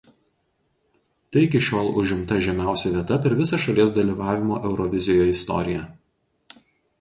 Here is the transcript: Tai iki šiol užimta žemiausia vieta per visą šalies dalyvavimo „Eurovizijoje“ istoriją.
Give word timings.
Tai 1.35 1.43
iki 1.47 1.59
šiol 1.67 1.89
užimta 2.03 2.39
žemiausia 2.45 2.93
vieta 2.95 3.19
per 3.27 3.37
visą 3.43 3.61
šalies 3.67 3.93
dalyvavimo 3.99 4.59
„Eurovizijoje“ 4.71 5.29
istoriją. 5.37 5.85